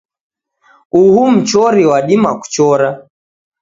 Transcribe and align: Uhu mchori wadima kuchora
Uhu 1.01 1.21
mchori 1.33 1.83
wadima 1.91 2.31
kuchora 2.41 2.89